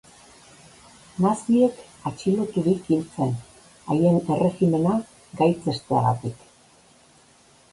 Naziek 1.25 1.75
atxiloturik 2.11 2.89
hil 2.93 3.03
zen, 3.17 3.35
haien 3.93 4.17
erregimena 4.37 4.97
gaitzesteagatik. 5.43 6.43